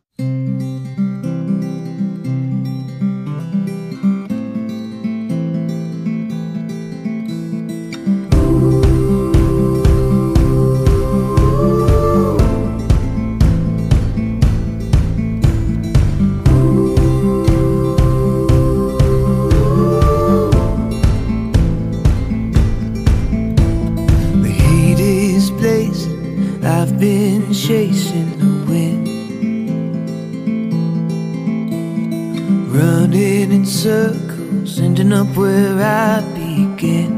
[33.80, 37.18] Circles, ending up where I begin.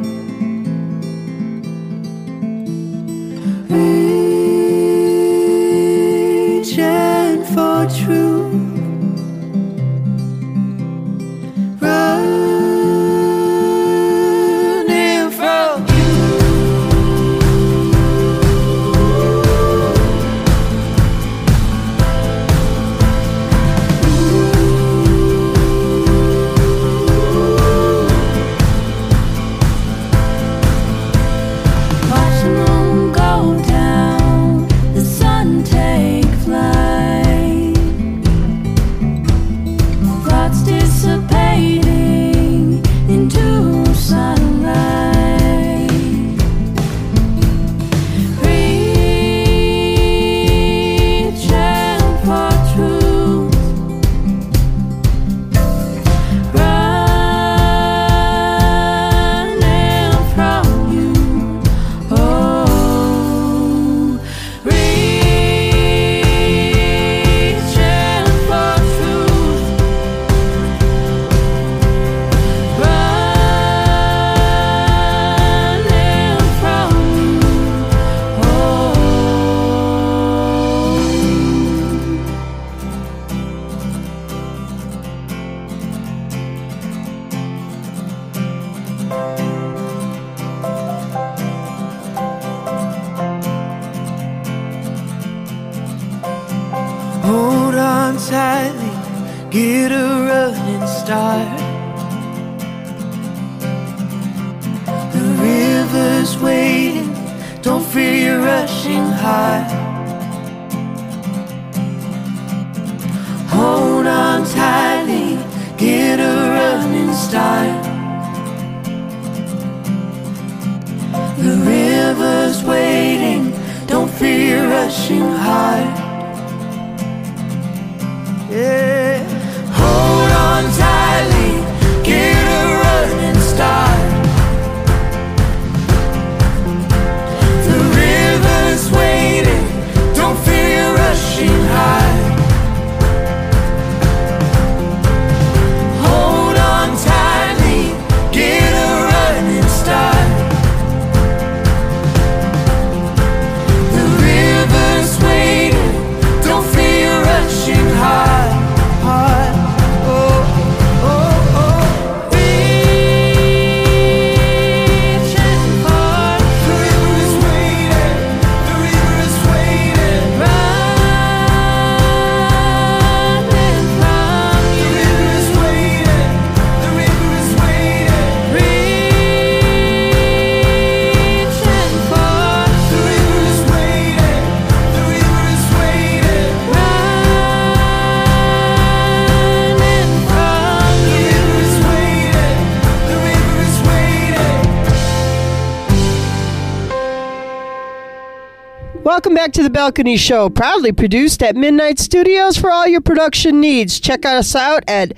[199.11, 203.59] Welcome back to the Balcony Show, proudly produced at Midnight Studios for all your production
[203.59, 203.99] needs.
[203.99, 205.11] Check us out at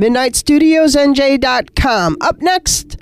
[0.00, 2.16] midnightstudiosnj.com.
[2.20, 2.96] Up next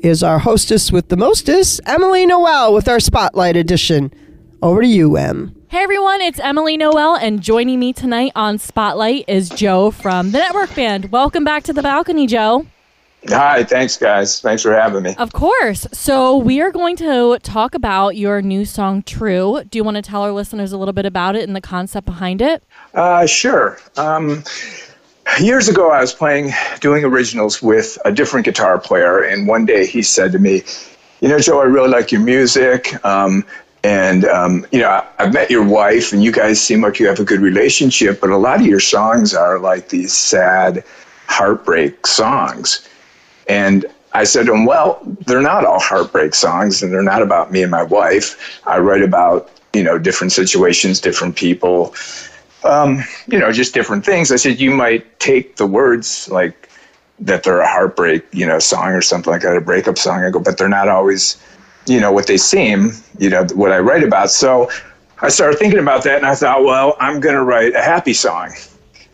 [0.00, 4.12] is our hostess with the mostest, Emily Noel, with our Spotlight edition.
[4.62, 5.56] Over to you, Em.
[5.66, 10.38] Hey everyone, it's Emily Noel, and joining me tonight on Spotlight is Joe from the
[10.38, 11.10] Network Band.
[11.10, 12.64] Welcome back to the balcony, Joe.
[13.28, 14.40] Hi, thanks, guys.
[14.40, 15.14] Thanks for having me.
[15.16, 15.86] Of course.
[15.92, 19.62] So, we are going to talk about your new song, True.
[19.68, 22.04] Do you want to tell our listeners a little bit about it and the concept
[22.04, 22.62] behind it?
[22.92, 23.78] Uh, sure.
[23.96, 24.44] Um,
[25.40, 29.86] years ago, I was playing, doing originals with a different guitar player, and one day
[29.86, 30.62] he said to me,
[31.20, 33.44] "You know, Joe, I really like your music." Um,
[33.82, 37.06] and um, you know, I, I've met your wife, and you guys seem like you
[37.06, 38.20] have a good relationship.
[38.20, 40.84] But a lot of your songs are like these sad,
[41.26, 42.86] heartbreak songs.
[43.48, 47.50] And I said to him, Well, they're not all heartbreak songs, and they're not about
[47.52, 48.60] me and my wife.
[48.66, 51.94] I write about, you know, different situations, different people,
[52.64, 54.32] um, you know, just different things.
[54.32, 56.68] I said, You might take the words like
[57.20, 60.24] that they're a heartbreak, you know, song or something like that, a breakup song.
[60.24, 61.36] I go, But they're not always,
[61.86, 64.30] you know, what they seem, you know, what I write about.
[64.30, 64.70] So
[65.22, 68.14] I started thinking about that, and I thought, Well, I'm going to write a happy
[68.14, 68.54] song.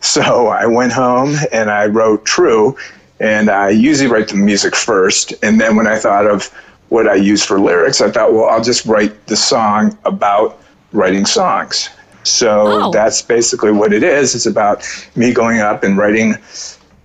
[0.03, 2.75] So I went home and I wrote True,
[3.21, 5.33] and I usually write the music first.
[5.43, 6.47] And then when I thought of
[6.89, 10.59] what I use for lyrics, I thought, well, I'll just write the song about
[10.91, 11.89] writing songs.
[12.23, 12.91] So Oh.
[12.91, 14.35] that's basically what it is.
[14.35, 16.35] It's about me going up and writing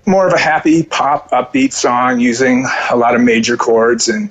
[0.07, 4.31] more of a happy pop upbeat song using a lot of major chords and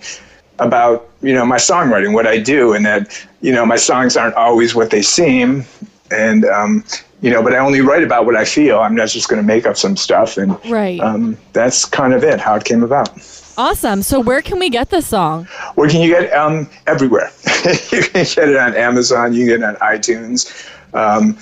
[0.60, 4.36] about you know my songwriting what i do and that you know my songs aren't
[4.36, 5.66] always what they seem
[6.12, 6.84] and um,
[7.22, 9.46] you know but i only write about what i feel i'm not just going to
[9.46, 11.00] make up some stuff and Right.
[11.00, 13.10] um, that's kind of it how it came about
[13.58, 14.02] Awesome.
[14.02, 15.46] So, where can we get this song?
[15.76, 17.32] where can you get um, everywhere
[17.92, 21.38] you can get it on amazon you can get it on itunes um,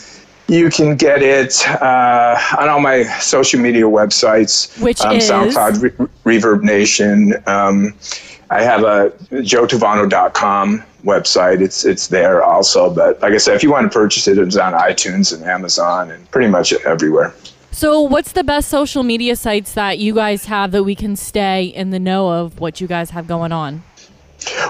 [0.47, 5.27] you can get it uh, on all my social media websites Which um, is?
[5.29, 7.95] soundcloud Re- reverb nation um,
[8.51, 13.71] i have a joetavano.com website it's it's there also but like i said if you
[13.71, 17.33] want to purchase it it's on itunes and amazon and pretty much everywhere
[17.73, 21.65] So, what's the best social media sites that you guys have that we can stay
[21.65, 23.81] in the know of what you guys have going on?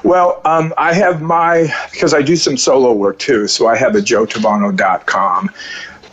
[0.05, 3.95] Well, um, I have my, because I do some solo work too, so I have
[3.95, 5.49] a joetavano.com.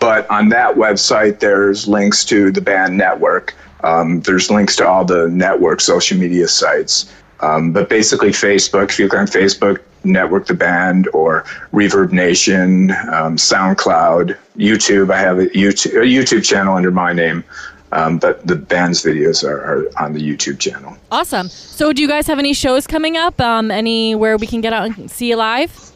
[0.01, 3.55] But on that website, there's links to the band network.
[3.85, 7.13] Um, there's links to all the network social media sites.
[7.39, 11.43] Um, but basically, Facebook, if you look on Facebook, Network the Band or
[11.73, 15.11] Reverb Nation, um, SoundCloud, YouTube.
[15.11, 17.45] I have a YouTube, a YouTube channel under my name,
[17.93, 20.97] um, but the band's videos are, are on the YouTube channel.
[21.11, 21.49] Awesome.
[21.49, 23.41] So, do you guys have any shows coming up?
[23.41, 25.93] Um, anywhere we can get out and see you live?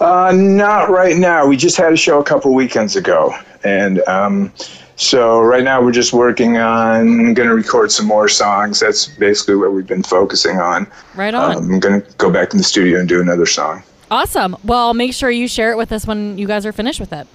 [0.00, 1.46] Uh, not right now.
[1.46, 4.52] We just had a show a couple weekends ago, and um,
[5.00, 8.80] so right now we're just working on going to record some more songs.
[8.80, 10.86] That's basically what we've been focusing on.
[11.14, 11.56] Right on.
[11.56, 13.82] Um, I'm going to go back in the studio and do another song.
[14.10, 14.56] Awesome.
[14.62, 17.26] Well, make sure you share it with us when you guys are finished with it.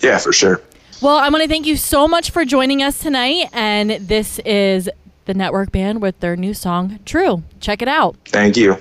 [0.00, 0.60] Yeah, for sure.
[1.00, 3.48] Well, I want to thank you so much for joining us tonight.
[3.52, 4.90] And this is
[5.26, 7.44] the Network Band with their new song, True.
[7.60, 8.16] Check it out.
[8.26, 8.76] Thank you.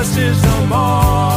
[0.00, 1.29] Until there just is no more.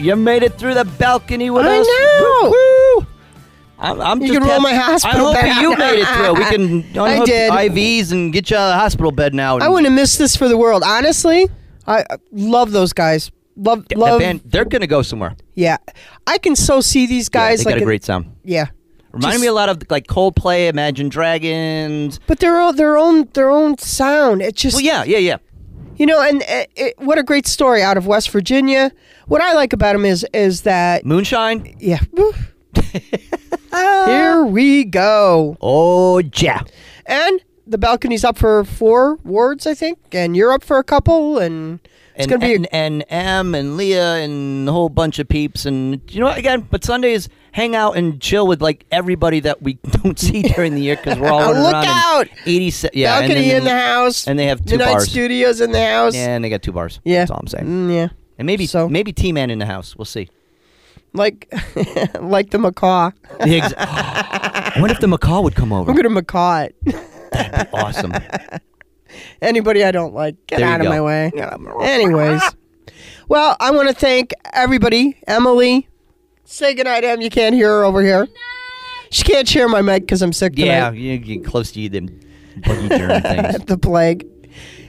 [0.00, 1.86] You made it through the balcony with I us.
[1.86, 2.50] know.
[2.50, 3.06] Woo-woo.
[3.78, 5.62] I'm, I'm You just can roll my hospital I hope bed.
[5.62, 6.34] you made it through.
[6.34, 7.50] We can I unhook did.
[7.50, 9.56] IVs and get you out of the hospital bed now.
[9.58, 10.82] I wouldn't have missed this for the world.
[10.84, 11.48] Honestly,
[11.86, 13.30] I I love those guys.
[13.56, 14.20] Love, That love.
[14.20, 15.34] band, they're gonna go somewhere.
[15.54, 15.76] yeah,
[16.26, 18.34] I can so see these guys they like got a great sound.
[18.44, 18.66] yeah.
[19.12, 22.20] Reminded Just- me a lot of like Coldplay, Imagine Dragons.
[22.26, 24.40] But they're all their own their own sound.
[24.42, 25.36] It just Well, yeah, yeah, yeah.
[25.96, 28.92] you know, and uh, it, what a great story out of West Virginia.
[29.30, 31.76] What I like about him is is that Moonshine.
[31.78, 32.00] yeah.
[33.72, 35.56] Here we go.
[35.60, 36.62] Oh, yeah.
[37.06, 41.38] And the balcony's up for four wards, I think, and you're up for a couple,
[41.38, 41.78] and
[42.16, 42.54] it's and, gonna be.
[42.56, 46.36] and, and M and Leah and a whole bunch of peeps and you know what
[46.38, 50.74] again but Sundays hang out and chill with like everybody that we don't see during
[50.74, 52.28] the year because we're all running Look around out!
[52.46, 54.26] 87 yeah and balcony then- in the house.
[54.26, 56.14] and they have two Midnight bars Studios in the house.
[56.14, 57.20] yeah and they got two bars Yeah.
[57.20, 58.08] that's all I'm saying Mm, yeah.
[58.40, 60.28] And maybe So- maybe T-Man in the house we'll see
[61.12, 61.48] Like,
[62.20, 63.10] like the macaw.
[63.40, 66.74] The ex- I wonder if the macaw would come over I'm gonna macaw it.
[67.72, 68.12] awesome
[69.42, 70.90] Anybody I don't like, get There you out of go.
[70.90, 71.32] my way.
[71.82, 72.42] Anyways,
[73.28, 75.18] well, I want to thank everybody.
[75.26, 75.88] Emily,
[76.44, 77.20] say goodnight, Em.
[77.20, 78.28] You can't hear her over here.
[79.10, 80.66] She can't share my mic because I'm sick tonight.
[80.66, 82.20] yeah you get close to you them
[82.64, 84.24] buggy germ things the plague.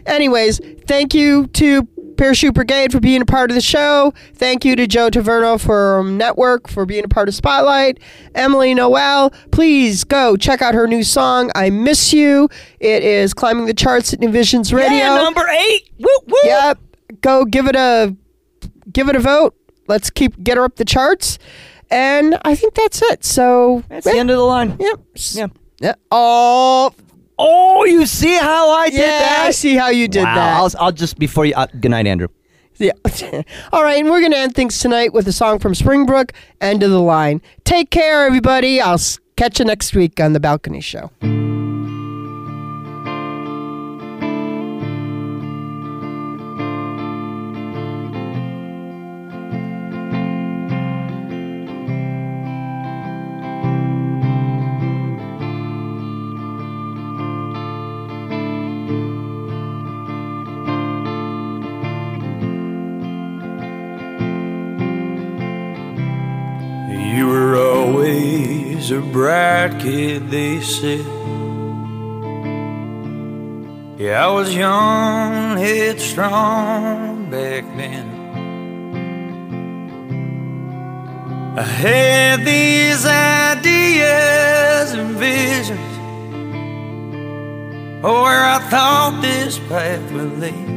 [0.06, 1.88] Anyways, thank you to
[2.22, 4.13] Parachute Brigade for being a part of the show.
[4.36, 7.99] Thank you to Joe Tavano from um, Network for being a part of Spotlight.
[8.36, 12.47] Emily Noel, please go check out her new song, I Miss You.
[12.80, 14.91] It is climbing the charts at New Visions Radio.
[14.91, 16.78] yeah number eight woo woo Yep.
[17.22, 18.15] Go give it a
[18.93, 19.55] give it a vote.
[19.88, 21.39] Let's keep get her up the charts.
[21.89, 23.26] And I think that's it.
[23.26, 24.99] So that's the end of the line Yep.
[25.15, 25.47] yeah
[25.80, 25.95] Yeah.
[26.11, 26.93] Oh,
[27.42, 29.20] oh you see how I did yeah.
[29.20, 30.58] that I see how you did wow, that.
[30.58, 32.28] I'll, I'll just before you uh, good night Andrew
[32.78, 32.94] Yeah.
[33.74, 36.82] All right, and we're going to end things tonight with a song from Springbrook, End
[36.82, 37.42] of the Line.
[37.64, 38.82] Take care, everybody.
[38.82, 39.00] I'll
[39.36, 41.12] catch you next week on The Balcony Show.
[68.92, 71.06] A bright kid, they said.
[73.98, 78.08] Yeah, I was young, headstrong back then.
[81.58, 85.94] I had these ideas and visions
[88.04, 90.70] of where I thought this path would lead.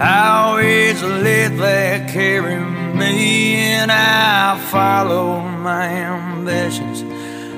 [0.00, 2.58] I always let that carry
[2.94, 7.04] me, and I followed my ambitions.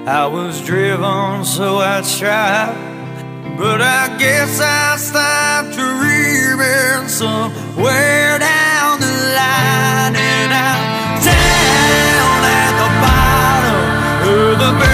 [0.06, 9.14] I was driven, so I tried, but I guess I stopped dreaming somewhere down the
[9.40, 13.80] line, and I'm down at the bottom
[14.28, 14.93] of the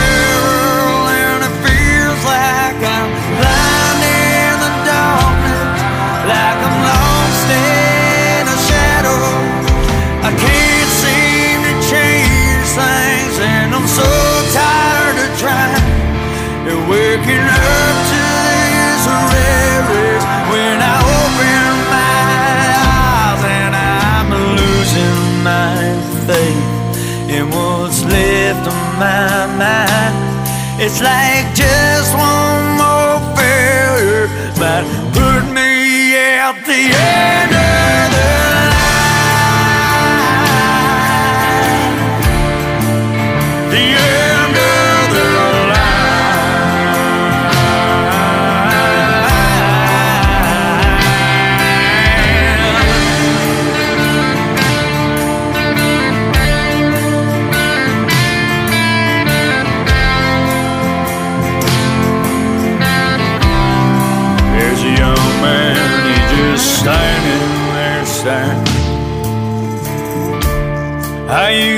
[30.83, 31.90] It's like just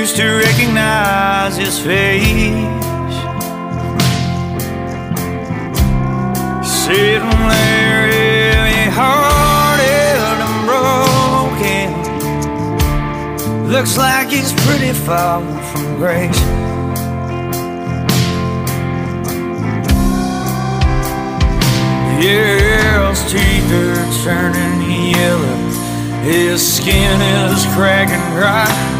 [0.03, 2.67] used to recognize his face.
[6.61, 11.87] Sitting there, heavy hearted and broken.
[13.71, 15.41] Looks like he's pretty far
[15.71, 16.37] from grace.
[22.19, 25.59] His teeth are turning yellow.
[26.23, 28.92] His skin is cracking dry.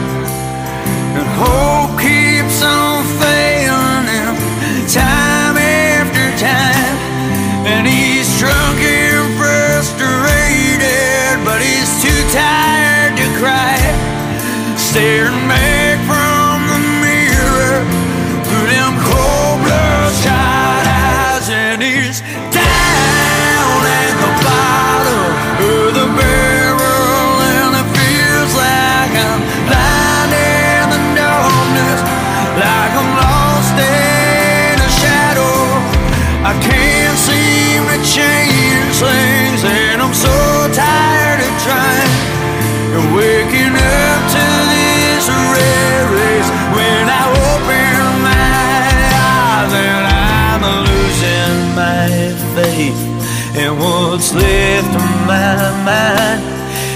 [1.36, 3.43] Hope keeps on failing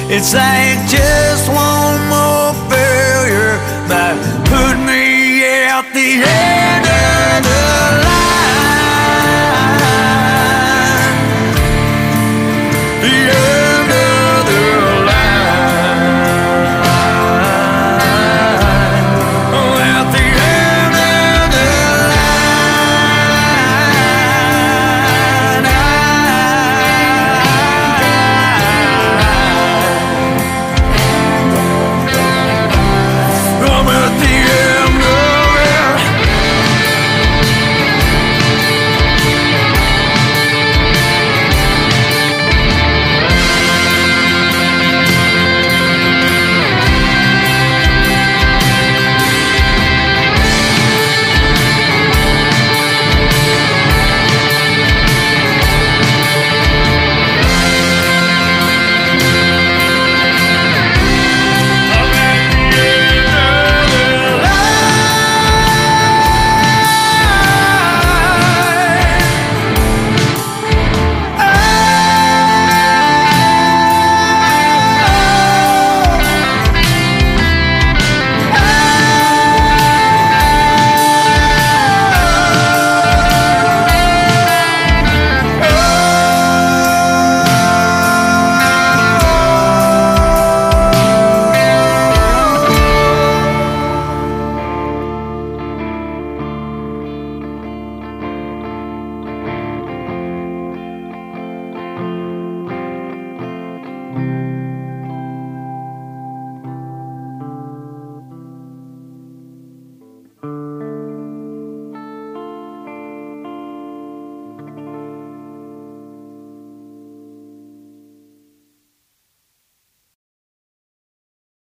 [0.10, 1.77] It's like just one